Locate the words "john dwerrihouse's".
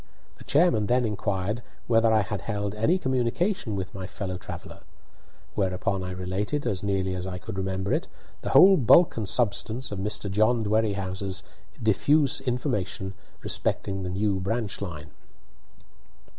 10.31-11.43